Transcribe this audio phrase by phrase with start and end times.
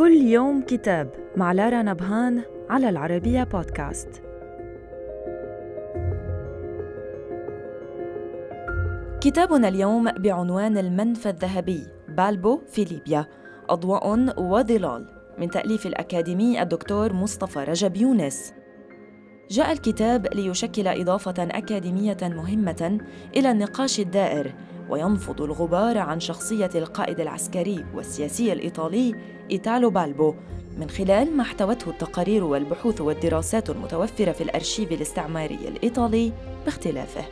[0.00, 4.22] كل يوم كتاب مع لارا نبهان على العربية بودكاست.
[9.20, 13.26] كتابنا اليوم بعنوان المنفى الذهبي بالبو في ليبيا
[13.68, 15.06] أضواء وظلال
[15.38, 18.52] من تأليف الأكاديمي الدكتور مصطفى رجب يونس.
[19.50, 22.98] جاء الكتاب ليشكل إضافة أكاديمية مهمة
[23.36, 24.52] إلى النقاش الدائر
[24.88, 29.14] وينفض الغبار عن شخصية القائد العسكري والسياسي الإيطالي
[29.50, 30.34] إيتالو بالبو
[30.78, 36.32] من خلال ما احتوته التقارير والبحوث والدراسات المتوفرة في الأرشيف الاستعماري الإيطالي
[36.64, 37.24] باختلافه.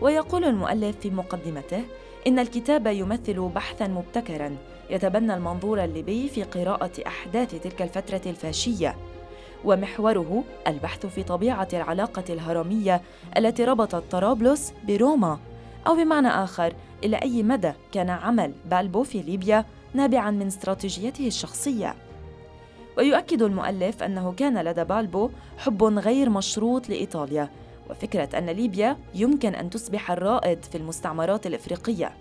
[0.00, 1.82] ويقول المؤلف في مقدمته
[2.26, 4.56] إن الكتاب يمثل بحثاً مبتكراً
[4.90, 8.96] يتبنى المنظور الليبي في قراءة أحداث تلك الفترة الفاشية
[9.64, 13.00] ومحوره البحث في طبيعة العلاقة الهرمية
[13.36, 15.38] التي ربطت طرابلس بروما
[15.86, 16.74] أو بمعنى آخر
[17.04, 21.94] إلى أي مدى كان عمل بالبو في ليبيا نابعا من استراتيجيته الشخصية.
[22.98, 27.48] ويؤكد المؤلف أنه كان لدى بالبو حب غير مشروط لإيطاليا
[27.90, 32.12] وفكرة أن ليبيا يمكن أن تصبح الرائد في المستعمرات الإفريقية.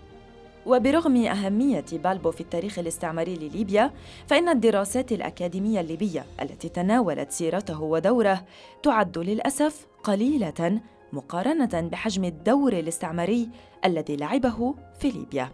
[0.65, 3.91] وبرغم أهمية بالبو في التاريخ الاستعماري لليبيا
[4.27, 8.45] فإن الدراسات الأكاديمية الليبية التي تناولت سيرته ودوره
[8.83, 10.81] تعد للأسف قليلة
[11.13, 13.49] مقارنة بحجم الدور الاستعماري
[13.85, 15.51] الذي لعبه في ليبيا.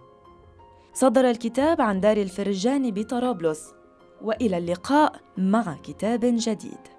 [0.93, 3.73] صدر الكتاب عن دار الفرجان بطرابلس
[4.21, 6.94] وإلى اللقاء مع كتاب جديد